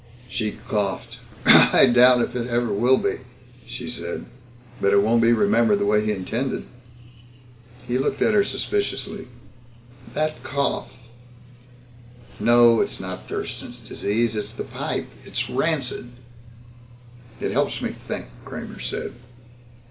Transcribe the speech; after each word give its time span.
She 0.27 0.53
coughed. 0.67 1.17
"I 1.45 1.85
doubt 1.85 2.23
if 2.23 2.35
it 2.35 2.47
ever 2.47 2.73
will 2.73 2.97
be," 2.97 3.19
she 3.67 3.87
said, 3.87 4.25
"but 4.81 4.93
it 4.93 5.03
won't 5.03 5.21
be 5.21 5.31
remembered 5.31 5.77
the 5.77 5.85
way 5.85 6.03
he 6.03 6.11
intended." 6.11 6.65
He 7.87 7.99
looked 7.99 8.19
at 8.19 8.33
her 8.33 8.43
suspiciously. 8.43 9.27
"That 10.15 10.41
cough" 10.41 10.91
"No, 12.39 12.79
it's 12.81 12.99
not 12.99 13.29
Thurston's 13.29 13.79
Disease. 13.79 14.35
It's 14.35 14.53
that 14.53 14.71
pipe. 14.73 15.05
It's 15.23 15.51
rancid." 15.51 16.09
"It 17.39 17.51
helps 17.51 17.79
me 17.79 17.89
think," 17.91 18.25
Kramer 18.43 18.79
said. 18.79 19.13